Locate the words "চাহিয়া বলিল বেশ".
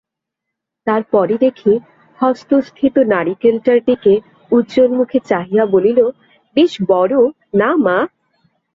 5.29-6.71